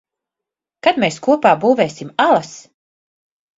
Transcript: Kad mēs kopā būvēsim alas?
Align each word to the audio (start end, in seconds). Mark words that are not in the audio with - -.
Kad 0.87 0.97
mēs 1.03 1.19
kopā 1.27 1.53
būvēsim 1.67 2.11
alas? 2.27 2.57